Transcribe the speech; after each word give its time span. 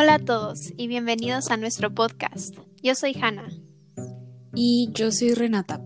Hola 0.00 0.14
a 0.14 0.18
todos 0.20 0.72
y 0.76 0.86
bienvenidos 0.86 1.50
a 1.50 1.56
nuestro 1.56 1.92
podcast. 1.92 2.56
Yo 2.84 2.94
soy 2.94 3.16
Hanna. 3.20 3.48
Y 4.54 4.90
yo 4.94 5.10
soy 5.10 5.34
Renata. 5.34 5.82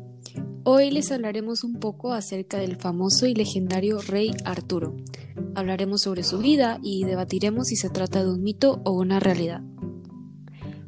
Hoy 0.65 0.91
les 0.91 1.11
hablaremos 1.11 1.65
un 1.65 1.81
poco 1.81 2.13
acerca 2.13 2.59
del 2.59 2.77
famoso 2.77 3.25
y 3.25 3.33
legendario 3.33 4.03
rey 4.03 4.33
Arturo. 4.45 4.95
Hablaremos 5.55 6.03
sobre 6.03 6.25
su 6.25 6.41
vida 6.41 6.79
y 6.83 7.05
debatiremos 7.05 7.69
si 7.69 7.77
se 7.77 7.89
trata 7.89 8.23
de 8.23 8.31
un 8.31 8.43
mito 8.43 8.83
o 8.85 8.93
una 8.93 9.19
realidad. 9.19 9.63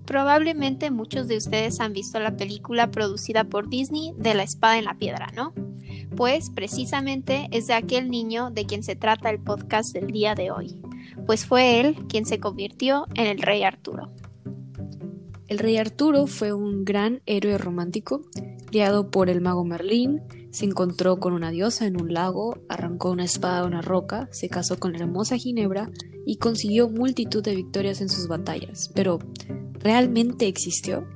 Probablemente 0.05 0.91
muchos 0.91 1.27
de 1.27 1.39
ustedes 1.39 1.81
han 1.81 1.95
visto 1.95 2.21
la 2.21 2.37
película 2.37 2.91
producida 2.91 3.45
por 3.45 3.71
Disney 3.71 4.13
de 4.19 4.35
La 4.35 4.43
espada 4.43 4.77
en 4.77 4.85
la 4.85 4.99
piedra, 4.99 5.29
¿no? 5.35 5.55
Pues 6.15 6.51
precisamente 6.51 7.49
es 7.53 7.69
de 7.69 7.73
aquel 7.73 8.11
niño 8.11 8.51
de 8.51 8.67
quien 8.67 8.83
se 8.83 8.97
trata 8.97 9.31
el 9.31 9.41
podcast 9.41 9.95
del 9.95 10.09
día 10.09 10.35
de 10.35 10.51
hoy 10.51 10.79
pues 11.27 11.47
fue 11.47 11.81
él 11.81 11.97
quien 12.09 12.27
se 12.27 12.41
convirtió 12.41 13.07
en 13.15 13.27
el 13.27 13.39
rey 13.39 13.63
Arturo. 13.63 14.13
El 15.47 15.59
rey 15.59 15.77
Arturo 15.77 16.27
fue 16.27 16.53
un 16.53 16.85
gran 16.85 17.23
héroe 17.27 17.59
romántico, 17.59 18.23
criado 18.67 19.11
por 19.11 19.29
el 19.29 19.41
mago 19.41 19.65
Merlín, 19.65 20.23
se 20.55 20.65
encontró 20.65 21.19
con 21.19 21.33
una 21.33 21.51
diosa 21.51 21.85
en 21.85 22.01
un 22.01 22.15
lago, 22.15 22.59
arrancó 22.69 23.11
una 23.11 23.25
espada 23.25 23.63
de 23.63 23.67
una 23.67 23.83
roca, 23.83 24.29
se 24.31 24.49
casó 24.49 24.79
con 24.79 24.93
la 24.93 25.01
hermosa 25.01 25.37
Ginebra 25.37 25.91
y 26.25 26.37
consiguió 26.37 26.89
multitud 26.89 27.43
de 27.43 27.57
victorias 27.57 28.01
en 28.01 28.09
sus 28.09 28.29
batallas. 28.29 28.91
Pero, 28.95 29.19
¿realmente 29.81 30.47
existió? 30.47 31.09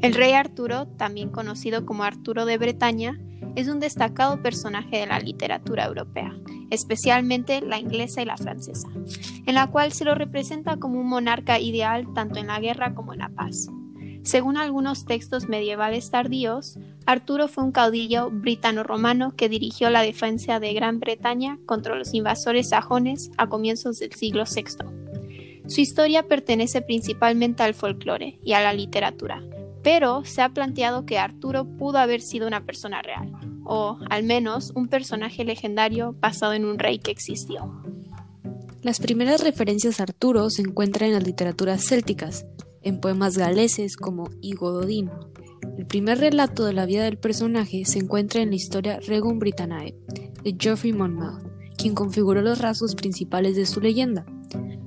El 0.00 0.14
rey 0.14 0.32
Arturo, 0.32 0.86
también 0.96 1.30
conocido 1.30 1.84
como 1.84 2.04
Arturo 2.04 2.46
de 2.46 2.56
Bretaña, 2.56 3.20
es 3.56 3.68
un 3.68 3.80
destacado 3.80 4.42
personaje 4.42 4.98
de 4.98 5.06
la 5.06 5.18
literatura 5.18 5.84
europea 5.84 6.32
especialmente 6.72 7.60
la 7.60 7.78
inglesa 7.78 8.22
y 8.22 8.24
la 8.24 8.38
francesa, 8.38 8.88
en 9.46 9.54
la 9.54 9.70
cual 9.70 9.92
se 9.92 10.06
lo 10.06 10.14
representa 10.14 10.78
como 10.78 10.98
un 10.98 11.06
monarca 11.06 11.60
ideal 11.60 12.06
tanto 12.14 12.38
en 12.38 12.46
la 12.46 12.60
guerra 12.60 12.94
como 12.94 13.12
en 13.12 13.18
la 13.18 13.28
paz. 13.28 13.68
Según 14.22 14.56
algunos 14.56 15.04
textos 15.04 15.48
medievales 15.48 16.10
tardíos, 16.10 16.78
Arturo 17.04 17.48
fue 17.48 17.64
un 17.64 17.72
caudillo 17.72 18.30
britano-romano 18.30 19.34
que 19.36 19.50
dirigió 19.50 19.90
la 19.90 20.00
defensa 20.00 20.60
de 20.60 20.72
Gran 20.72 20.98
Bretaña 20.98 21.58
contra 21.66 21.94
los 21.94 22.14
invasores 22.14 22.70
sajones 22.70 23.30
a 23.36 23.48
comienzos 23.48 23.98
del 23.98 24.12
siglo 24.12 24.44
VI. 24.44 24.86
Su 25.66 25.80
historia 25.82 26.22
pertenece 26.22 26.80
principalmente 26.80 27.64
al 27.64 27.74
folclore 27.74 28.38
y 28.42 28.54
a 28.54 28.62
la 28.62 28.72
literatura, 28.72 29.42
pero 29.82 30.24
se 30.24 30.42
ha 30.42 30.48
planteado 30.50 31.06
que 31.06 31.18
Arturo 31.18 31.64
pudo 31.64 31.98
haber 31.98 32.20
sido 32.20 32.46
una 32.46 32.64
persona 32.64 33.02
real, 33.02 33.32
o 33.64 33.98
al 34.10 34.22
menos 34.22 34.72
un 34.74 34.88
personaje 34.88 35.44
legendario 35.44 36.14
basado 36.20 36.52
en 36.52 36.64
un 36.64 36.78
rey 36.78 36.98
que 36.98 37.10
existió. 37.10 37.82
Las 38.82 38.98
primeras 38.98 39.44
referencias 39.44 40.00
a 40.00 40.04
Arturo 40.04 40.50
se 40.50 40.62
encuentran 40.62 41.10
en 41.10 41.14
las 41.14 41.24
literaturas 41.24 41.84
célticas, 41.84 42.46
en 42.82 43.00
poemas 43.00 43.38
galeses 43.38 43.96
como 43.96 44.28
Igododin. 44.40 45.10
El 45.78 45.86
primer 45.86 46.18
relato 46.18 46.64
de 46.64 46.72
la 46.72 46.86
vida 46.86 47.04
del 47.04 47.16
personaje 47.16 47.84
se 47.84 48.00
encuentra 48.00 48.42
en 48.42 48.50
la 48.50 48.56
historia 48.56 48.98
Regum 49.06 49.38
Britanniae 49.38 49.94
de 50.42 50.56
Geoffrey 50.58 50.92
Monmouth, 50.92 51.44
quien 51.76 51.94
configuró 51.94 52.42
los 52.42 52.58
rasgos 52.58 52.94
principales 52.94 53.54
de 53.56 53.66
su 53.66 53.80
leyenda. 53.80 54.26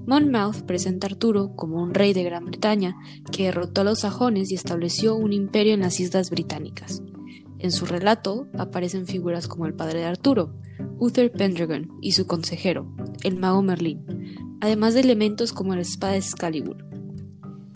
Monmouth 0.08 0.62
presenta 0.68 1.08
a 1.08 1.10
Arturo 1.10 1.56
como 1.56 1.82
un 1.82 1.94
rey 1.94 2.14
de 2.14 2.24
Gran 2.24 2.46
Bretaña 2.46 2.96
que 3.32 3.46
derrotó 3.46 3.82
a 3.82 3.84
los 3.84 4.02
sajones 4.02 4.52
y 4.52 4.56
estableció 4.56 5.16
un 5.16 5.34
imperio 5.34 5.74
en 5.74 5.82
las 5.82 6.00
islas 6.00 6.30
británicas. 6.30 7.02
En 7.58 7.72
su 7.72 7.86
relato 7.86 8.48
aparecen 8.58 9.08
figuras 9.08 9.48
como 9.48 9.66
el 9.66 9.74
padre 9.74 10.00
de 10.00 10.06
Arturo, 10.06 10.54
Uther 11.00 11.32
Pendragon, 11.32 11.90
y 12.02 12.12
su 12.12 12.28
consejero, 12.28 12.94
el 13.24 13.38
mago 13.38 13.64
Merlín, 13.64 14.58
además 14.62 14.94
de 14.94 15.02
elementos 15.02 15.54
como 15.54 15.74
la 15.74 15.82
espada 15.82 16.16
Excalibur. 16.16 16.86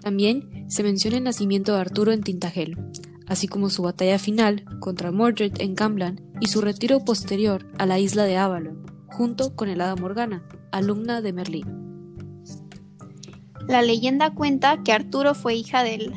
También 0.02 0.66
se 0.68 0.84
menciona 0.84 1.18
el 1.18 1.24
nacimiento 1.24 1.74
de 1.74 1.80
Arturo 1.80 2.12
en 2.12 2.22
Tintagel, 2.22 2.78
así 3.26 3.48
como 3.48 3.70
su 3.70 3.82
batalla 3.82 4.20
final 4.20 4.66
contra 4.80 5.12
Mordred 5.12 5.54
en 5.60 5.76
Camblan 5.76 6.22
y 6.40 6.48
su 6.48 6.62
retiro 6.62 7.04
posterior 7.04 7.66
a 7.78 7.86
la 7.86 8.00
isla 8.00 8.26
de 8.26 8.38
Avalon, 8.38 8.86
junto 9.08 9.56
con 9.56 9.70
el 9.70 9.82
hada 9.82 9.96
Morgana, 9.96 10.44
alumna 10.72 11.22
de 11.22 11.34
Merlín. 11.34 11.89
La 13.70 13.84
leyenda 13.84 14.32
cuenta 14.32 14.82
que 14.84 14.92
Arturo 14.92 15.36
fue, 15.36 15.54
hija 15.54 15.84
del, 15.84 16.12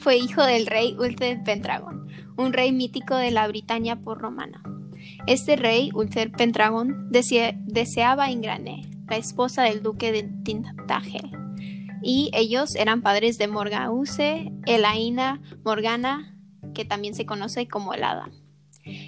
fue 0.00 0.18
hijo 0.18 0.44
del 0.44 0.66
rey 0.66 0.94
Uther 0.98 1.42
Pendragon, 1.42 2.06
un 2.36 2.52
rey 2.52 2.70
mítico 2.70 3.16
de 3.16 3.30
la 3.30 3.48
Britania 3.48 3.96
por 3.96 4.18
romana. 4.18 4.62
Este 5.26 5.56
rey, 5.56 5.88
Uther 5.94 6.30
Pendragon, 6.30 7.08
deseaba 7.10 8.24
a 8.24 8.30
Ingrané, 8.30 8.82
la 9.08 9.16
esposa 9.16 9.62
del 9.62 9.82
duque 9.82 10.12
de 10.12 10.24
Tintagel, 10.44 11.30
y 12.02 12.30
ellos 12.34 12.76
eran 12.76 13.00
padres 13.00 13.38
de 13.38 13.48
Morgause, 13.48 14.52
Elaina 14.66 15.40
Morgana, 15.64 16.36
que 16.74 16.84
también 16.84 17.14
se 17.14 17.24
conoce 17.24 17.68
como 17.68 17.94
el 17.94 18.04
Hada. 18.04 18.28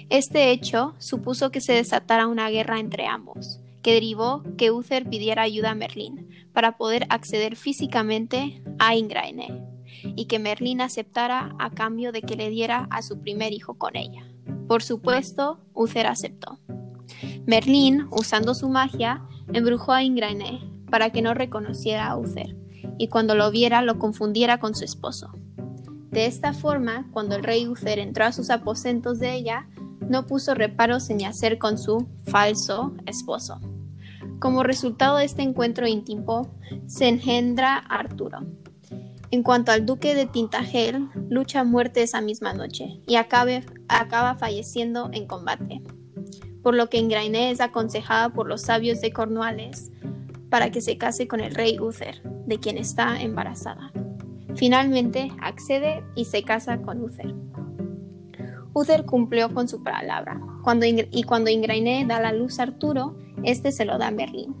Este 0.09 0.49
hecho 0.49 0.95
supuso 0.97 1.51
que 1.51 1.61
se 1.61 1.73
desatara 1.73 2.25
una 2.25 2.49
guerra 2.49 2.79
entre 2.79 3.05
ambos, 3.05 3.59
que 3.83 3.93
derivó 3.93 4.41
que 4.57 4.71
Uther 4.71 5.07
pidiera 5.07 5.43
ayuda 5.43 5.71
a 5.71 5.75
Merlín 5.75 6.27
para 6.57 6.75
poder 6.75 7.05
acceder 7.11 7.55
físicamente 7.55 8.63
a 8.79 8.95
Ingraine 8.95 9.63
y 10.15 10.25
que 10.25 10.39
Merlín 10.39 10.81
aceptara 10.81 11.55
a 11.59 11.69
cambio 11.69 12.11
de 12.11 12.23
que 12.23 12.35
le 12.35 12.49
diera 12.49 12.87
a 12.89 13.03
su 13.03 13.21
primer 13.21 13.53
hijo 13.53 13.75
con 13.75 13.95
ella. 13.95 14.25
Por 14.67 14.81
supuesto, 14.81 15.59
Uther 15.75 16.07
aceptó. 16.07 16.57
Merlín, 17.45 18.07
usando 18.09 18.55
su 18.55 18.69
magia, 18.69 19.21
embrujó 19.53 19.91
a 19.91 20.01
Ingraine 20.01 20.83
para 20.89 21.11
que 21.11 21.21
no 21.21 21.35
reconociera 21.35 22.07
a 22.07 22.17
Uther 22.17 22.57
y 22.97 23.07
cuando 23.09 23.35
lo 23.35 23.51
viera 23.51 23.83
lo 23.83 23.99
confundiera 23.99 24.59
con 24.59 24.73
su 24.73 24.83
esposo. 24.83 25.29
De 26.09 26.25
esta 26.25 26.53
forma, 26.53 27.07
cuando 27.11 27.35
el 27.35 27.43
rey 27.43 27.67
Uther 27.67 27.99
entró 27.99 28.25
a 28.25 28.31
sus 28.31 28.49
aposentos 28.49 29.19
de 29.19 29.35
ella, 29.35 29.69
no 30.09 30.25
puso 30.25 30.55
reparos 30.55 31.11
en 31.11 31.19
yacer 31.19 31.59
con 31.59 31.77
su 31.77 32.07
falso 32.25 32.95
esposo. 33.05 33.59
Como 34.39 34.63
resultado 34.63 35.17
de 35.17 35.25
este 35.25 35.41
encuentro 35.41 35.87
íntimo, 35.87 36.51
se 36.85 37.07
engendra 37.07 37.77
Arturo, 37.77 38.39
en 39.31 39.43
cuanto 39.43 39.71
al 39.71 39.85
duque 39.85 40.15
de 40.15 40.25
Tintagel, 40.25 41.09
lucha 41.29 41.61
a 41.61 41.63
muerte 41.63 42.03
esa 42.03 42.21
misma 42.21 42.53
noche 42.53 43.01
y 43.07 43.15
acaba 43.15 44.35
falleciendo 44.35 45.09
en 45.11 45.27
combate, 45.27 45.81
por 46.61 46.75
lo 46.75 46.89
que 46.89 46.97
Ingraine 46.99 47.51
es 47.51 47.59
aconsejada 47.59 48.29
por 48.29 48.47
los 48.47 48.61
sabios 48.61 49.01
de 49.01 49.11
Cornualles 49.11 49.91
para 50.49 50.69
que 50.69 50.81
se 50.81 50.97
case 50.97 51.27
con 51.27 51.41
el 51.41 51.55
rey 51.55 51.79
Uther, 51.79 52.21
de 52.45 52.59
quien 52.59 52.77
está 52.77 53.21
embarazada. 53.21 53.91
Finalmente 54.55 55.31
accede 55.41 56.03
y 56.15 56.25
se 56.25 56.43
casa 56.43 56.81
con 56.81 57.03
Uther. 57.03 57.35
Uther 58.73 59.05
cumplió 59.05 59.53
con 59.53 59.67
su 59.67 59.83
palabra, 59.83 60.39
cuando, 60.63 60.85
y 60.85 61.23
cuando 61.23 61.49
Ingraine 61.49 62.05
da 62.05 62.21
la 62.21 62.31
luz 62.31 62.59
a 62.59 62.63
Arturo, 62.63 63.17
este 63.43 63.71
se 63.71 63.85
lo 63.85 63.97
da 63.97 64.07
a 64.07 64.11
Merlín. 64.11 64.55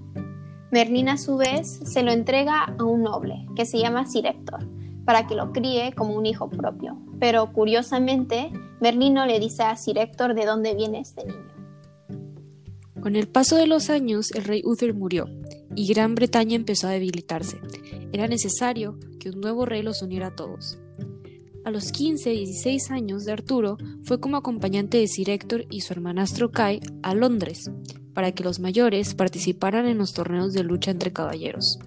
Merlín 0.71 1.09
a 1.09 1.17
su 1.17 1.37
vez 1.37 1.79
se 1.85 2.03
lo 2.03 2.11
entrega 2.11 2.63
a 2.63 2.83
un 2.83 3.03
noble 3.03 3.45
que 3.55 3.65
se 3.65 3.79
llama 3.79 4.05
Sir 4.05 4.25
Héctor 4.25 4.67
para 5.05 5.25
que 5.25 5.35
lo 5.35 5.53
críe 5.53 5.93
como 5.93 6.15
un 6.15 6.25
hijo 6.25 6.49
propio. 6.49 6.97
Pero 7.19 7.53
curiosamente, 7.53 8.51
Merlín 8.81 9.13
no 9.13 9.25
le 9.25 9.39
dice 9.39 9.63
a 9.63 9.75
Sir 9.77 9.97
Héctor 9.97 10.33
de 10.33 10.45
dónde 10.45 10.75
viene 10.75 10.99
este 10.99 11.25
niño. 11.25 11.57
Con 12.99 13.15
el 13.15 13.29
paso 13.29 13.55
de 13.55 13.67
los 13.67 13.89
años, 13.89 14.31
el 14.31 14.43
rey 14.43 14.61
Uther 14.65 14.93
murió 14.93 15.29
y 15.75 15.87
Gran 15.87 16.13
Bretaña 16.13 16.57
empezó 16.57 16.87
a 16.87 16.91
debilitarse. 16.91 17.57
Era 18.11 18.27
necesario 18.27 18.99
que 19.19 19.29
un 19.29 19.39
nuevo 19.39 19.65
rey 19.65 19.81
los 19.81 20.01
uniera 20.01 20.27
a 20.27 20.35
todos. 20.35 20.77
A 21.63 21.71
los 21.71 21.91
15 21.93 22.33
y 22.33 22.45
16 22.45 22.91
años 22.91 23.23
de 23.23 23.31
Arturo 23.31 23.77
fue 24.03 24.19
como 24.19 24.35
acompañante 24.35 24.97
de 24.97 25.07
Sir 25.07 25.29
Héctor 25.29 25.65
y 25.69 25.81
su 25.81 25.93
hermanastro 25.93 26.51
Kai 26.51 26.81
a 27.01 27.13
Londres, 27.13 27.71
para 28.17 28.31
que 28.31 28.43
los 28.43 28.59
mayores 28.59 29.13
participaran 29.13 29.85
en 29.85 29.99
los 29.99 30.13
torneos 30.13 30.51
de 30.51 30.63
lucha 30.63 30.89
entre 30.89 31.13
caballeros. 31.13 31.77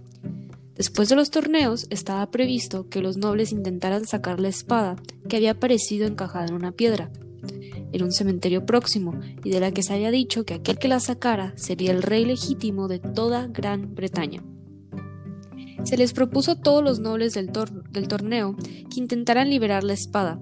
Después 0.77 1.09
de 1.09 1.17
los 1.17 1.33
torneos 1.33 1.89
estaba 1.91 2.31
previsto 2.31 2.89
que 2.89 3.03
los 3.03 3.17
nobles 3.17 3.51
intentaran 3.51 4.07
sacar 4.07 4.39
la 4.39 4.47
espada 4.47 4.95
que 5.29 5.35
había 5.35 5.51
aparecido 5.51 6.07
encajada 6.07 6.47
en 6.47 6.55
una 6.55 6.71
piedra, 6.71 7.11
en 7.91 8.05
un 8.05 8.13
cementerio 8.13 8.65
próximo, 8.65 9.19
y 9.43 9.51
de 9.51 9.59
la 9.59 9.73
que 9.73 9.83
se 9.83 9.93
había 9.93 10.13
dicho 10.13 10.45
que 10.45 10.55
aquel 10.55 10.79
que 10.79 10.87
la 10.87 11.01
sacara 11.01 11.53
sería 11.57 11.91
el 11.91 12.01
rey 12.01 12.25
legítimo 12.25 12.87
de 12.87 13.01
toda 13.01 13.49
Gran 13.49 13.97
Bretaña. 13.97 14.45
Se 15.83 15.97
les 15.97 16.13
propuso 16.13 16.53
a 16.53 16.61
todos 16.61 16.85
los 16.85 17.01
nobles 17.01 17.35
del, 17.35 17.51
torneo 17.51 18.55
que 18.89 19.01
intentaran 19.01 19.51
liberar 19.51 19.83
la 19.83 19.95
espada. 19.95 20.39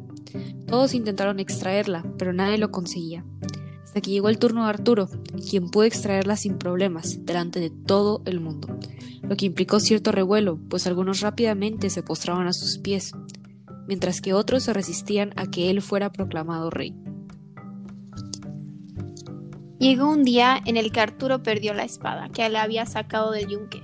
Todos 0.67 0.93
intentaron 0.93 1.41
extraerla, 1.41 2.05
pero 2.19 2.35
nadie 2.35 2.59
lo 2.59 2.71
conseguía 2.71 3.25
hasta 3.89 4.03
que 4.03 4.11
llegó 4.11 4.29
el 4.29 4.39
turno 4.39 4.65
de 4.65 4.69
Arturo, 4.69 5.09
quien 5.49 5.71
pudo 5.71 5.85
extraerla 5.85 6.37
sin 6.37 6.59
problemas 6.59 7.25
delante 7.25 7.59
de 7.59 7.71
todo 7.71 8.21
el 8.27 8.39
mundo, 8.39 8.69
lo 9.23 9.35
que 9.35 9.47
implicó 9.47 9.81
cierto 9.81 10.13
revuelo, 10.13 10.59
pues 10.69 10.87
algunos 10.87 11.23
rápidamente 11.23 11.89
se 11.89 12.03
postraban 12.03 12.47
a 12.47 12.53
sus 12.53 12.77
pies, 12.77 13.13
mientras 13.87 14.21
que 14.21 14.35
otros 14.35 14.65
se 14.65 14.75
resistían 14.75 15.33
a 15.37 15.47
que 15.47 15.71
él 15.71 15.81
fuera 15.81 16.13
proclamado 16.13 16.69
rey. 16.69 16.95
Llegó 19.79 20.11
un 20.11 20.23
día 20.23 20.61
en 20.67 20.77
el 20.77 20.93
que 20.93 21.01
Arturo 21.01 21.43
perdió 21.43 21.73
la 21.73 21.85
espada 21.85 22.29
que 22.29 22.47
le 22.47 22.59
había 22.59 22.85
sacado 22.85 23.31
del 23.31 23.49
yunque. 23.49 23.83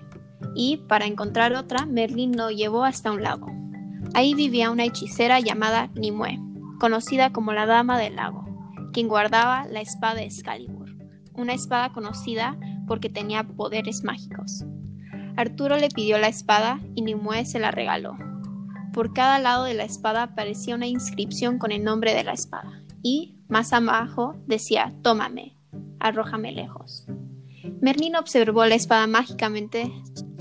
y 0.54 0.82
para 0.86 1.06
encontrar 1.06 1.54
otra, 1.54 1.86
Merlín 1.86 2.36
lo 2.36 2.50
llevó 2.50 2.84
hasta 2.84 3.10
un 3.10 3.22
lago. 3.22 3.50
Ahí 4.12 4.34
vivía 4.34 4.70
una 4.70 4.84
hechicera 4.84 5.40
llamada 5.40 5.88
Nimue, 5.94 6.38
conocida 6.78 7.32
como 7.32 7.54
la 7.54 7.64
Dama 7.64 7.98
del 7.98 8.16
Lago, 8.16 8.43
quien 8.94 9.08
guardaba 9.08 9.66
la 9.66 9.80
espada 9.80 10.22
Excalibur, 10.22 10.96
una 11.34 11.52
espada 11.52 11.92
conocida 11.92 12.56
porque 12.86 13.10
tenía 13.10 13.42
poderes 13.42 14.04
mágicos. 14.04 14.64
Arturo 15.36 15.76
le 15.76 15.88
pidió 15.88 16.16
la 16.16 16.28
espada 16.28 16.80
y 16.94 17.02
Nimue 17.02 17.44
se 17.44 17.58
la 17.58 17.72
regaló. 17.72 18.16
Por 18.92 19.12
cada 19.12 19.40
lado 19.40 19.64
de 19.64 19.74
la 19.74 19.82
espada 19.82 20.22
aparecía 20.22 20.76
una 20.76 20.86
inscripción 20.86 21.58
con 21.58 21.72
el 21.72 21.82
nombre 21.82 22.14
de 22.14 22.22
la 22.22 22.32
espada 22.32 22.84
y, 23.02 23.34
más 23.48 23.72
abajo, 23.72 24.36
decía, 24.46 24.94
tómame, 25.02 25.56
arrójame 25.98 26.52
lejos. 26.52 27.04
Merlín 27.80 28.14
observó 28.14 28.64
la 28.64 28.76
espada 28.76 29.08
mágicamente 29.08 29.90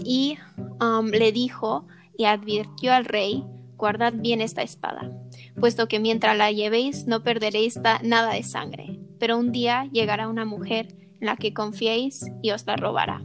y 0.05 0.37
um, 0.79 1.07
le 1.07 1.31
dijo 1.31 1.87
y 2.15 2.25
advirtió 2.25 2.93
al 2.93 3.05
rey, 3.05 3.43
guardad 3.77 4.13
bien 4.15 4.41
esta 4.41 4.61
espada, 4.61 5.11
puesto 5.59 5.87
que 5.87 5.99
mientras 5.99 6.37
la 6.37 6.51
llevéis 6.51 7.07
no 7.07 7.23
perderéis 7.23 7.79
nada 8.03 8.33
de 8.33 8.43
sangre, 8.43 8.99
pero 9.19 9.37
un 9.37 9.51
día 9.51 9.89
llegará 9.91 10.27
una 10.27 10.45
mujer 10.45 10.95
en 11.19 11.27
la 11.27 11.37
que 11.37 11.53
confiéis 11.53 12.25
y 12.41 12.51
os 12.51 12.65
la 12.65 12.75
robará. 12.75 13.23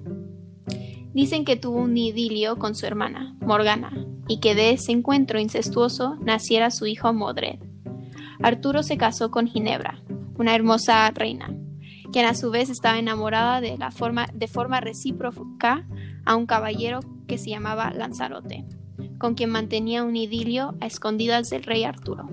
Dicen 1.12 1.44
que 1.44 1.56
tuvo 1.56 1.78
un 1.78 1.96
idilio 1.96 2.56
con 2.58 2.74
su 2.74 2.86
hermana, 2.86 3.34
Morgana, 3.40 4.06
y 4.28 4.40
que 4.40 4.54
de 4.54 4.70
ese 4.70 4.92
encuentro 4.92 5.40
incestuoso 5.40 6.16
naciera 6.16 6.70
su 6.70 6.86
hijo 6.86 7.12
Modred. 7.12 7.58
Arturo 8.40 8.82
se 8.82 8.98
casó 8.98 9.30
con 9.30 9.48
Ginebra, 9.48 10.00
una 10.36 10.54
hermosa 10.54 11.10
reina, 11.10 11.52
quien 12.12 12.26
a 12.26 12.34
su 12.34 12.50
vez 12.50 12.70
estaba 12.70 12.98
enamorada 12.98 13.60
de, 13.60 13.76
la 13.76 13.90
forma, 13.90 14.28
de 14.32 14.46
forma 14.46 14.80
recíproca 14.80 15.86
a 16.24 16.36
un 16.36 16.46
caballero 16.46 17.00
que 17.26 17.38
se 17.38 17.50
llamaba 17.50 17.90
Lanzarote, 17.90 18.64
con 19.18 19.34
quien 19.34 19.50
mantenía 19.50 20.04
un 20.04 20.16
idilio 20.16 20.74
a 20.80 20.86
escondidas 20.86 21.50
del 21.50 21.64
rey 21.64 21.84
Arturo. 21.84 22.28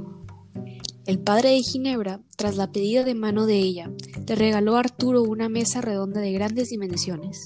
El 1.06 1.20
padre 1.20 1.50
de 1.50 1.62
Ginebra, 1.62 2.22
tras 2.36 2.58
la 2.58 2.72
pedida 2.72 3.04
de 3.04 3.14
mano 3.14 3.46
de 3.46 3.60
ella, 3.60 3.92
le 4.28 4.36
regaló 4.36 4.76
a 4.76 4.80
Arturo 4.80 5.22
una 5.22 5.50
mesa 5.50 5.82
redonda 5.82 6.20
de 6.20 6.32
grandes 6.32 6.70
dimensiones. 6.70 7.46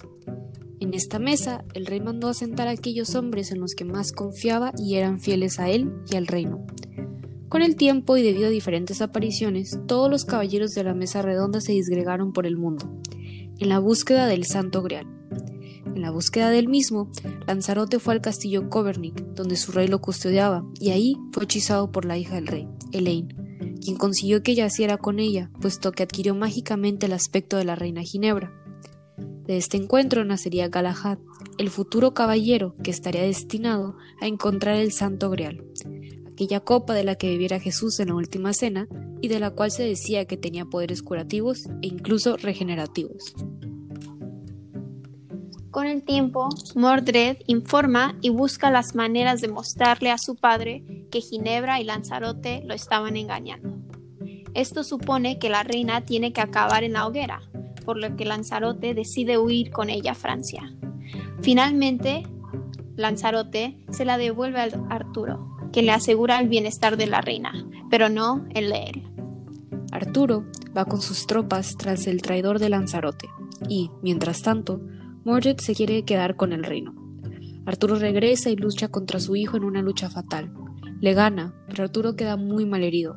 En 0.80 0.94
esta 0.94 1.20
mesa, 1.20 1.66
el 1.74 1.86
rey 1.86 2.00
mandó 2.00 2.30
a 2.30 2.34
sentar 2.34 2.70
a 2.70 2.72
aquellos 2.72 3.16
hombres 3.16 3.52
en 3.52 3.60
los 3.60 3.76
que 3.76 3.84
más 3.84 4.14
confiaba 4.14 4.72
y 4.78 4.96
eran 4.96 5.20
fieles 5.20 5.60
a 5.60 5.70
él 5.70 5.92
y 6.10 6.16
al 6.16 6.28
reino. 6.28 6.66
Con 7.50 7.62
el 7.62 7.76
tiempo 7.76 8.16
y 8.16 8.22
debido 8.22 8.48
a 8.48 8.52
diferentes 8.52 9.02
apariciones, 9.02 9.78
todos 9.88 10.10
los 10.10 10.24
caballeros 10.24 10.72
de 10.72 10.86
la 10.86 10.94
mesa 10.94 11.22
redonda 11.22 11.60
se 11.60 11.74
disgregaron 11.74 12.32
por 12.32 12.46
el 12.46 12.56
mundo, 12.56 12.90
en 13.58 13.68
la 13.68 13.80
búsqueda 13.80 14.28
del 14.28 14.46
Santo 14.46 14.82
Grial. 14.84 15.19
En 16.00 16.04
la 16.04 16.12
búsqueda 16.12 16.50
del 16.50 16.70
mismo, 16.70 17.12
Lanzarote 17.46 18.00
fue 18.00 18.14
al 18.14 18.22
castillo 18.22 18.70
Covernic, 18.70 19.22
donde 19.34 19.58
su 19.58 19.74
rey 19.74 19.90
lo 19.90 20.00
custodiaba, 20.00 20.64
y 20.80 20.92
ahí 20.92 21.18
fue 21.34 21.44
hechizado 21.44 21.92
por 21.92 22.06
la 22.06 22.18
hija 22.18 22.36
del 22.36 22.48
rey, 22.48 22.70
Elaine, 22.94 23.36
quien 23.84 23.98
consiguió 23.98 24.42
que 24.42 24.56
yaciera 24.56 24.96
con 24.96 25.20
ella, 25.20 25.52
puesto 25.60 25.92
que 25.92 26.04
adquirió 26.04 26.36
mágicamente 26.36 27.08
el 27.08 27.12
aspecto 27.12 27.58
de 27.58 27.66
la 27.66 27.76
reina 27.76 28.02
Ginebra. 28.02 28.54
De 29.46 29.58
este 29.58 29.76
encuentro 29.76 30.24
nacería 30.24 30.70
Galahad, 30.70 31.18
el 31.58 31.70
futuro 31.70 32.14
caballero 32.14 32.76
que 32.82 32.92
estaría 32.92 33.24
destinado 33.24 33.98
a 34.22 34.28
encontrar 34.28 34.78
el 34.78 34.94
Santo 34.94 35.30
Grial, 35.30 35.66
aquella 36.32 36.62
copa 36.62 36.94
de 36.94 37.04
la 37.04 37.16
que 37.16 37.28
bebiera 37.28 37.60
Jesús 37.60 38.00
en 38.00 38.08
la 38.08 38.16
última 38.16 38.54
cena 38.54 38.88
y 39.20 39.28
de 39.28 39.42
la 39.42 39.52
cual 39.52 39.70
se 39.70 39.84
decía 39.84 40.24
que 40.24 40.38
tenía 40.38 40.64
poderes 40.64 41.02
curativos 41.02 41.66
e 41.82 41.88
incluso 41.88 42.38
regenerativos. 42.38 43.36
Con 45.72 45.86
el 45.86 46.02
tiempo, 46.02 46.50
Mordred 46.76 47.38
informa 47.46 48.16
y 48.22 48.30
busca 48.30 48.72
las 48.72 48.96
maneras 48.96 49.40
de 49.40 49.50
mostrarle 49.50 50.10
a 50.10 50.18
su 50.18 50.36
padre 50.36 50.84
que 51.12 51.22
Ginebra 51.22 51.80
y 51.80 51.84
Lanzarote 51.84 52.64
lo 52.66 52.74
estaban 52.74 53.16
engañando. 53.16 53.78
Esto 54.56 54.84
supone 54.84 55.38
que 55.38 55.50
la 55.50 55.62
reina 55.62 56.02
tiene 56.02 56.34
que 56.34 56.42
acabar 56.42 56.84
en 56.84 56.94
la 56.94 57.06
hoguera, 57.06 57.42
por 57.86 57.98
lo 57.98 58.16
que 58.16 58.26
Lanzarote 58.26 58.96
decide 58.96 59.38
huir 59.38 59.70
con 59.70 59.92
ella 59.92 60.14
a 60.14 60.16
Francia. 60.16 60.74
Finalmente, 61.42 62.24
Lanzarote 62.96 63.78
se 63.92 64.06
la 64.06 64.18
devuelve 64.18 64.60
a 64.60 64.70
Arturo, 64.90 65.56
que 65.72 65.84
le 65.84 65.92
asegura 65.92 66.40
el 66.40 66.50
bienestar 66.50 66.98
de 66.98 67.06
la 67.06 67.22
reina, 67.22 67.54
pero 67.92 68.10
no 68.10 68.48
el 68.56 68.70
de 68.70 68.84
él. 68.86 69.04
Arturo 69.92 70.46
va 70.76 70.86
con 70.86 71.02
sus 71.02 71.28
tropas 71.28 71.78
tras 71.78 72.08
el 72.08 72.24
traidor 72.24 72.58
de 72.58 72.70
Lanzarote, 72.70 73.30
y, 73.68 73.92
mientras 74.02 74.42
tanto, 74.42 74.82
Mordred 75.30 75.60
se 75.60 75.76
quiere 75.76 76.06
quedar 76.06 76.38
con 76.38 76.54
el 76.54 76.64
reino. 76.64 76.96
Arturo 77.68 77.94
regresa 77.94 78.50
y 78.50 78.56
lucha 78.56 78.88
contra 78.88 79.20
su 79.20 79.36
hijo 79.36 79.58
en 79.58 79.64
una 79.64 79.84
lucha 79.84 80.10
fatal. 80.10 80.52
Le 81.02 81.14
gana, 81.14 81.54
pero 81.68 81.84
Arturo 81.84 82.16
queda 82.16 82.36
muy 82.36 82.66
mal 82.66 82.82
herido, 82.82 83.16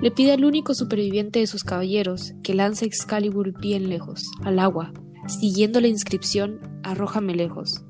le 0.00 0.12
pide 0.12 0.30
al 0.30 0.44
único 0.44 0.74
superviviente 0.74 1.40
de 1.40 1.48
sus 1.48 1.64
caballeros 1.64 2.34
que 2.44 2.54
lance 2.54 2.84
Excalibur 2.84 3.52
bien 3.58 3.88
lejos, 3.88 4.30
al 4.44 4.60
agua, 4.60 4.92
siguiendo 5.26 5.80
la 5.80 5.88
inscripción 5.88 6.60
Arrójame 6.84 7.34
lejos. 7.34 7.84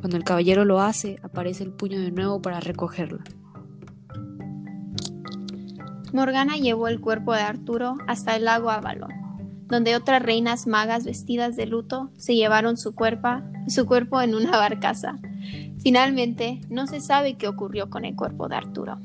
Cuando 0.00 0.18
el 0.18 0.24
caballero 0.24 0.66
lo 0.66 0.80
hace, 0.80 1.16
aparece 1.22 1.64
el 1.64 1.72
puño 1.72 1.98
de 2.00 2.10
nuevo 2.10 2.42
para 2.42 2.60
recogerla. 2.60 3.24
Morgana 6.12 6.58
llevó 6.58 6.86
el 6.86 7.00
cuerpo 7.00 7.32
de 7.32 7.40
Arturo 7.40 7.96
hasta 8.06 8.36
el 8.36 8.44
lago 8.44 8.68
Avalon, 8.68 9.19
donde 9.70 9.96
otras 9.96 10.22
reinas 10.22 10.66
magas 10.66 11.04
vestidas 11.04 11.56
de 11.56 11.66
luto 11.66 12.10
se 12.16 12.34
llevaron 12.34 12.76
su 12.76 12.94
cuerpo, 12.94 13.28
su 13.68 13.86
cuerpo 13.86 14.20
en 14.20 14.34
una 14.34 14.50
barcaza. 14.52 15.16
Finalmente, 15.78 16.60
no 16.68 16.86
se 16.86 17.00
sabe 17.00 17.36
qué 17.36 17.48
ocurrió 17.48 17.88
con 17.88 18.04
el 18.04 18.16
cuerpo 18.16 18.48
de 18.48 18.56
Arturo, 18.56 18.98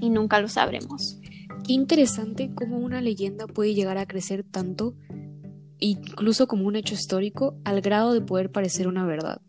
y 0.00 0.10
nunca 0.10 0.40
lo 0.40 0.48
sabremos 0.48 1.18
interesante 1.68 2.50
cómo 2.54 2.78
una 2.78 3.00
leyenda 3.00 3.46
puede 3.46 3.74
llegar 3.74 3.98
a 3.98 4.06
crecer 4.06 4.44
tanto, 4.44 4.94
incluso 5.78 6.48
como 6.48 6.66
un 6.66 6.76
hecho 6.76 6.94
histórico, 6.94 7.54
al 7.64 7.80
grado 7.80 8.12
de 8.12 8.20
poder 8.20 8.50
parecer 8.50 8.88
una 8.88 9.04
verdad. 9.04 9.40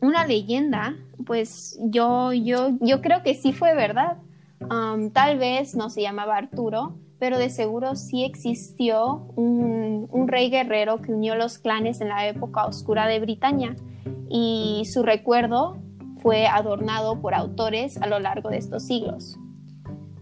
Una 0.00 0.26
leyenda, 0.26 0.96
pues 1.26 1.78
yo, 1.80 2.32
yo, 2.32 2.76
yo 2.80 3.00
creo 3.00 3.22
que 3.22 3.34
sí 3.34 3.52
fue 3.52 3.74
verdad. 3.74 4.18
Um, 4.60 5.10
tal 5.10 5.38
vez 5.38 5.74
no 5.74 5.90
se 5.90 6.02
llamaba 6.02 6.36
Arturo, 6.36 6.98
pero 7.18 7.38
de 7.38 7.50
seguro 7.50 7.96
sí 7.96 8.24
existió 8.24 9.26
un, 9.36 10.08
un, 10.10 10.28
rey 10.28 10.50
guerrero 10.50 11.00
que 11.00 11.12
unió 11.12 11.34
los 11.34 11.58
clanes 11.58 12.00
en 12.00 12.08
la 12.08 12.28
época 12.28 12.66
oscura 12.66 13.06
de 13.06 13.20
Britania 13.20 13.76
y 14.28 14.82
su 14.92 15.02
recuerdo 15.02 15.78
fue 16.22 16.46
adornado 16.46 17.20
por 17.20 17.34
autores 17.34 18.00
a 18.02 18.06
lo 18.06 18.18
largo 18.18 18.50
de 18.50 18.58
estos 18.58 18.86
siglos. 18.86 19.38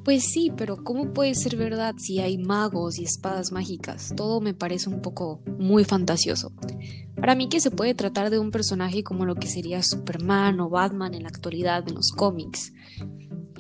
Pues 0.05 0.25
sí, 0.25 0.53
pero 0.55 0.85
¿cómo 0.85 1.15
puede 1.15 1.35
ser 1.35 1.57
verdad 1.57 1.95
si 1.97 2.21
hay 2.21 2.37
magos 2.37 2.99
y 2.99 3.05
espadas 3.05 3.53
mágicas? 3.53 4.13
Todo 4.15 4.43
me 4.43 4.53
parece 4.53 4.91
un 4.91 5.01
poco 5.01 5.41
muy 5.59 5.85
fantasioso. 5.85 6.53
Para 7.17 7.35
mí 7.35 7.49
que 7.49 7.59
se 7.59 7.71
puede 7.71 7.95
tratar 7.95 8.29
de 8.29 8.39
un 8.39 8.51
personaje 8.51 9.03
como 9.03 9.25
lo 9.25 9.35
que 9.35 9.47
sería 9.47 9.83
Superman 9.83 10.61
o 10.61 10.69
Batman 10.69 11.15
en 11.15 11.23
la 11.23 11.31
actualidad 11.31 11.89
en 11.89 11.95
los 11.95 12.13
cómics. 12.13 12.75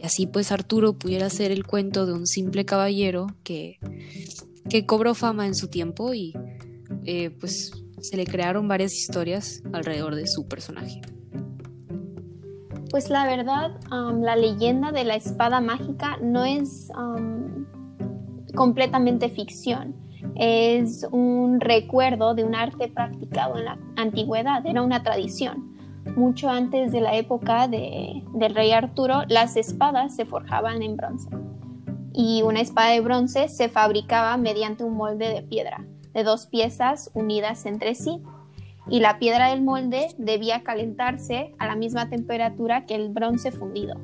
Y 0.05 0.07
así 0.07 0.27
pues 0.27 0.53
Arturo 0.53 0.99
pudiera 0.99 1.31
ser 1.31 1.51
el 1.51 1.65
cuento 1.65 2.05
de 2.05 2.13
un 2.13 2.27
simple 2.27 2.67
caballero 2.67 3.29
que, 3.43 3.79
que 4.69 4.85
cobró 4.85 5.15
fama 5.15 5.47
en 5.47 5.55
su 5.55 5.69
tiempo 5.69 6.13
y 6.13 6.35
eh, 7.07 7.31
pues 7.41 7.73
se 8.03 8.19
le 8.19 8.27
crearon 8.27 8.69
varias 8.69 8.93
historias 8.93 9.63
alrededor 9.73 10.15
de 10.15 10.27
su 10.27 10.47
personaje. 10.47 11.01
Pues 12.91 13.09
la 13.09 13.25
verdad, 13.25 13.81
la 14.21 14.37
leyenda 14.37 14.93
de 14.93 15.05
la 15.05 15.15
espada 15.15 15.63
mágica 15.63 16.19
no 16.23 16.45
es 16.45 16.91
completamente 18.55 19.31
ficción. 19.31 19.97
Es 20.37 21.09
un 21.13 21.63
recuerdo 21.63 22.35
de 22.35 22.45
un 22.45 22.55
arte 22.55 22.89
practicado 22.89 23.57
en 23.57 23.65
la 23.65 23.79
antigüedad, 23.97 24.67
era 24.67 24.83
una 24.83 25.03
tradición. 25.03 25.74
Mucho 26.17 26.49
antes 26.49 26.93
de 26.93 27.01
la 27.01 27.17
época 27.17 27.69
del 27.69 28.55
rey 28.55 28.73
Arturo, 28.73 29.23
las 29.29 29.57
espadas 29.57 30.15
se 30.15 30.25
forjaban 30.25 30.83
en 30.83 30.97
bronce. 30.97 31.29
Y 32.13 32.43
una 32.43 32.61
espada 32.61 32.91
de 32.91 33.01
bronce 33.01 33.49
se 33.49 33.69
fabricaba 33.69 34.37
mediante 34.37 34.85
un 34.85 34.97
molde 34.97 35.29
de 35.29 35.43
piedra, 35.43 35.85
de 36.13 36.23
dos 36.23 36.47
piezas 36.47 37.11
unidas 37.15 37.67
entre 37.67 37.95
sí 37.95 38.23
y 38.89 39.01
la 39.01 39.19
piedra 39.19 39.49
del 39.49 39.63
molde 39.63 40.09
debía 40.19 40.63
calentarse 40.63 41.55
a 41.59 41.67
la 41.67 41.77
misma 41.77 42.11
temperatura 42.11 42.85
que 42.85 42.95
el 42.95 43.09
bronce 43.09 43.51
fundido. 43.51 43.95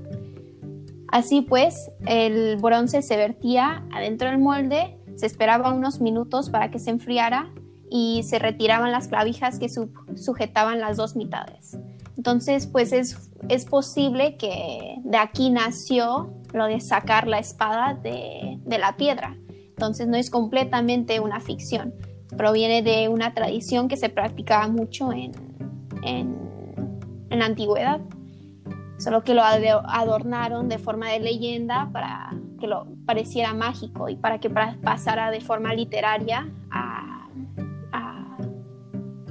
Así 1.09 1.43
pues, 1.43 1.91
el 2.07 2.57
bronce 2.57 3.03
se 3.03 3.17
vertía 3.17 3.85
adentro 3.93 4.29
del 4.29 4.39
molde, 4.39 4.97
se 5.17 5.27
esperaba 5.27 5.73
unos 5.73 6.01
minutos 6.01 6.51
para 6.51 6.71
que 6.71 6.79
se 6.79 6.91
enfriara 6.91 7.53
y 7.91 8.23
se 8.23 8.39
retiraban 8.39 8.93
las 8.93 9.09
clavijas 9.09 9.59
que 9.59 9.69
sujetaban 9.69 10.81
las 10.81 10.97
dos 10.97 11.17
mitades. 11.17 11.77
Entonces, 12.17 12.67
pues 12.67 12.93
es, 12.93 13.31
es, 13.49 13.65
posible 13.65 14.37
que 14.37 14.97
de 15.03 15.17
aquí 15.17 15.51
nació 15.51 16.33
lo 16.53 16.67
de 16.67 16.81
sacar 16.81 17.27
la 17.27 17.39
espada 17.39 17.95
de, 17.95 18.59
de 18.65 18.79
la 18.79 18.97
piedra. 18.97 19.37
Entonces 19.71 20.07
no 20.07 20.17
es 20.17 20.31
completamente 20.31 21.21
una 21.21 21.41
ficción 21.41 21.95
proviene 22.37 22.83
de 22.83 23.09
una 23.09 23.35
tradición 23.35 23.89
que 23.89 23.97
se 23.97 24.09
practicaba 24.09 24.69
mucho 24.69 25.13
en, 25.13 25.33
en, 26.03 26.37
en 27.29 27.39
la 27.39 27.47
antigüedad, 27.47 28.01
solo 28.99 29.23
que 29.23 29.35
lo 29.35 29.43
adornaron 29.43 30.69
de 30.69 30.79
forma 30.79 31.11
de 31.11 31.21
leyenda 31.21 31.91
para 31.93 32.31
que 32.59 32.67
lo 32.67 32.87
pareciera 33.07 33.55
mágico 33.55 34.09
y 34.09 34.17
para 34.17 34.39
que 34.39 34.51
pasara 34.51 35.31
de 35.31 35.41
forma 35.41 35.75
literaria 35.75 36.49
a, 36.71 37.00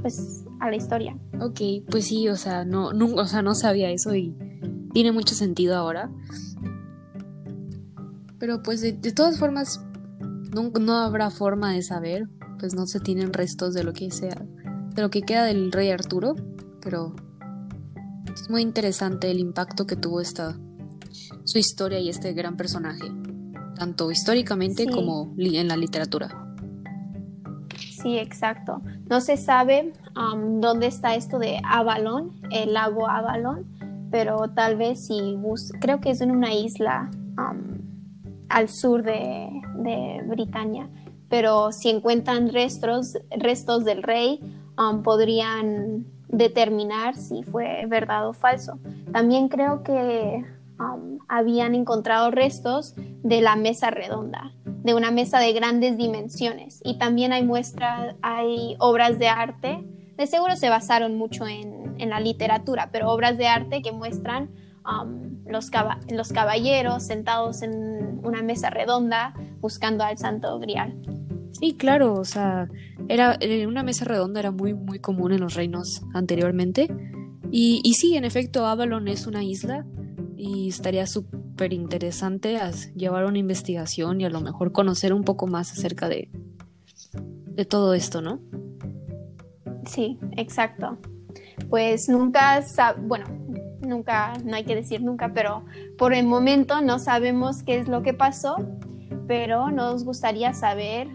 pues, 0.01 0.45
a 0.59 0.69
la 0.69 0.75
historia. 0.75 1.17
Ok, 1.39 1.61
pues 1.89 2.05
sí, 2.05 2.27
o 2.29 2.35
sea, 2.35 2.65
no, 2.65 2.93
no, 2.93 3.13
o 3.15 3.25
sea, 3.25 3.41
no 3.41 3.55
sabía 3.55 3.89
eso 3.89 4.15
y 4.15 4.35
tiene 4.93 5.11
mucho 5.11 5.35
sentido 5.35 5.75
ahora. 5.75 6.11
Pero 8.39 8.63
pues 8.63 8.81
de, 8.81 8.93
todas 9.11 9.37
formas, 9.37 9.81
no, 10.53 10.71
no, 10.79 10.97
habrá 10.97 11.29
forma 11.29 11.73
de 11.73 11.81
saber, 11.81 12.29
pues 12.57 12.73
no 12.73 12.87
se 12.87 12.99
tienen 12.99 13.33
restos 13.33 13.73
de 13.73 13.83
lo 13.83 13.93
que 13.93 14.11
sea, 14.11 14.45
de 14.95 15.01
lo 15.01 15.09
que 15.09 15.21
queda 15.21 15.43
del 15.43 15.71
rey 15.71 15.89
Arturo, 15.89 16.35
pero 16.81 17.15
es 18.33 18.49
muy 18.49 18.61
interesante 18.61 19.29
el 19.29 19.39
impacto 19.39 19.85
que 19.85 19.97
tuvo 19.97 20.21
esta 20.21 20.57
su 21.43 21.57
historia 21.57 21.99
y 21.99 22.09
este 22.09 22.33
gran 22.33 22.55
personaje, 22.55 23.11
tanto 23.75 24.11
históricamente 24.11 24.87
como 24.87 25.33
en 25.37 25.67
la 25.67 25.75
literatura. 25.75 26.48
Sí, 28.01 28.17
exacto. 28.17 28.81
No 29.09 29.19
se 29.19 29.35
sabe 29.35 29.91
um, 30.15 30.61
dónde 30.61 30.87
está 30.87 31.15
esto 31.15 31.37
de 31.37 31.59
Avalon, 31.65 32.31
el 32.49 32.73
lago 32.73 33.09
Avalon, 33.09 33.65
pero 34.09 34.49
tal 34.55 34.77
vez 34.77 35.07
si 35.07 35.35
bus 35.35 35.73
creo 35.81 35.99
que 35.99 36.11
es 36.11 36.21
en 36.21 36.31
una 36.31 36.53
isla 36.53 37.11
um, 37.37 37.77
al 38.47 38.69
sur 38.69 39.03
de, 39.03 39.49
Britania, 40.27 40.89
pero 41.29 41.71
si 41.71 41.89
encuentran 41.89 42.49
restos, 42.49 43.17
restos 43.31 43.85
del 43.85 44.03
rey, 44.03 44.39
um, 44.77 45.03
podrían 45.03 46.05
determinar 46.27 47.15
si 47.15 47.43
fue 47.43 47.85
verdad 47.87 48.27
o 48.27 48.33
falso. 48.33 48.79
También 49.11 49.47
creo 49.47 49.83
que 49.83 50.45
um, 50.79 51.19
habían 51.27 51.75
encontrado 51.75 52.29
restos 52.31 52.93
de 53.23 53.41
la 53.41 53.55
mesa 53.55 53.89
redonda, 53.89 54.53
de 54.89 54.95
una 54.95 55.11
mesa 55.11 55.39
de 55.39 55.53
grandes 55.53 55.97
dimensiones. 55.97 56.81
Y 56.83 56.97
también 56.97 57.31
hay 57.31 57.43
muestras, 57.43 58.15
hay 58.23 58.75
obras 58.79 59.19
de 59.19 59.27
arte, 59.27 59.83
de 60.17 60.25
seguro 60.25 60.55
se 60.55 60.69
basaron 60.69 61.15
mucho 61.15 61.45
en, 61.45 61.69
la 61.99 62.19
literatura, 62.19 62.89
pero 62.91 63.11
obras 63.11 63.37
de 63.37 63.45
arte 63.45 63.81
que 63.83 63.91
muestran 63.91 64.49
um, 64.85 65.45
los, 65.45 65.69
los 66.09 66.31
caballeros 66.31 67.03
sentados 67.03 67.61
en 67.61 68.19
una 68.23 68.41
mesa 68.41 68.69
redonda 68.69 69.33
buscando 69.59 70.03
al 70.03 70.17
santo 70.17 70.57
grial. 70.59 70.97
Sí, 71.51 71.75
claro, 71.75 72.13
o 72.13 72.25
sea, 72.25 72.67
era 73.09 73.37
eh, 73.41 73.67
una 73.67 73.83
mesa 73.83 74.05
redonda 74.05 74.39
era 74.39 74.51
muy 74.51 74.73
muy 74.73 74.99
común 74.99 75.33
en 75.33 75.41
los 75.41 75.55
reinos 75.55 76.01
anteriormente. 76.13 76.87
Y, 77.51 77.81
y 77.83 77.93
sí, 77.95 78.15
en 78.15 78.23
efecto, 78.23 78.65
Avalon 78.65 79.07
es 79.07 79.27
una 79.27 79.43
isla 79.43 79.85
y 80.37 80.69
estaría 80.69 81.05
interesante 81.67 82.59
llevar 82.95 83.25
una 83.25 83.37
investigación 83.37 84.21
y 84.21 84.25
a 84.25 84.29
lo 84.29 84.41
mejor 84.41 84.71
conocer 84.71 85.13
un 85.13 85.23
poco 85.23 85.47
más 85.47 85.71
acerca 85.71 86.09
de, 86.09 86.29
de 87.13 87.65
todo 87.65 87.93
esto, 87.93 88.21
¿no? 88.21 88.39
Sí, 89.85 90.19
exacto. 90.37 90.97
Pues 91.69 92.09
nunca, 92.09 92.63
bueno, 93.01 93.25
nunca, 93.81 94.33
no 94.43 94.55
hay 94.55 94.63
que 94.63 94.75
decir 94.75 95.01
nunca, 95.01 95.33
pero 95.33 95.65
por 95.97 96.13
el 96.13 96.25
momento 96.25 96.81
no 96.81 96.99
sabemos 96.99 97.63
qué 97.63 97.79
es 97.79 97.87
lo 97.87 98.01
que 98.01 98.13
pasó, 98.13 98.55
pero 99.27 99.71
nos 99.71 100.05
gustaría 100.05 100.53
saber 100.53 101.07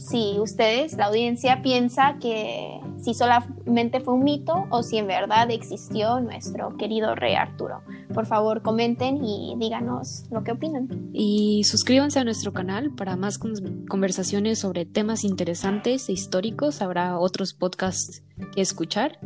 si 0.00 0.38
ustedes, 0.40 0.96
la 0.96 1.06
audiencia, 1.06 1.60
piensa 1.62 2.16
que 2.20 2.80
si 2.98 3.12
solamente 3.12 4.00
fue 4.00 4.14
un 4.14 4.24
mito 4.24 4.66
o 4.70 4.82
si 4.82 4.98
en 4.98 5.06
verdad 5.06 5.50
existió 5.50 6.20
nuestro 6.20 6.76
querido 6.76 7.14
rey 7.14 7.34
Arturo. 7.34 7.82
Por 8.12 8.26
favor, 8.26 8.62
comenten 8.62 9.24
y 9.24 9.54
díganos 9.58 10.24
lo 10.30 10.42
que 10.42 10.52
opinan. 10.52 10.88
Y 11.12 11.62
suscríbanse 11.64 12.18
a 12.18 12.24
nuestro 12.24 12.52
canal 12.52 12.94
para 12.94 13.16
más 13.16 13.38
conversaciones 13.38 14.58
sobre 14.58 14.84
temas 14.84 15.24
interesantes 15.24 16.08
e 16.08 16.12
históricos. 16.12 16.82
Habrá 16.82 17.18
otros 17.18 17.54
podcasts 17.54 18.22
que 18.54 18.60
escuchar. 18.60 19.18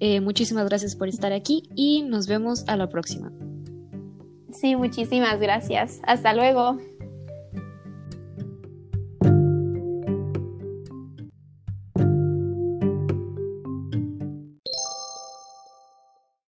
Eh, 0.00 0.20
muchísimas 0.20 0.66
gracias 0.66 0.96
por 0.96 1.08
estar 1.08 1.32
aquí 1.32 1.62
y 1.74 2.02
nos 2.02 2.26
vemos 2.26 2.64
a 2.68 2.76
la 2.76 2.88
próxima. 2.88 3.32
Sí, 4.52 4.76
muchísimas 4.76 5.40
gracias. 5.40 6.00
Hasta 6.04 6.32
luego. 6.32 6.78